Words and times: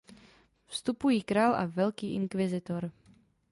Vstupují 0.67 1.23
král 1.23 1.55
a 1.55 1.65
Velký 1.65 2.13
inkvizitor. 2.15 2.91